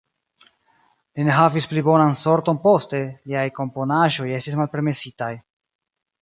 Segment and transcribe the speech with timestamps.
[1.17, 3.03] Li ne havis pli bonan sorton poste,
[3.33, 5.31] liaj komponaĵoj estis malpermesitaj.